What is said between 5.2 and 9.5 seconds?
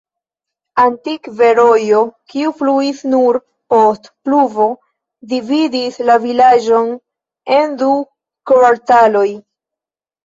dividis la vilaĝon en du kvartaloj.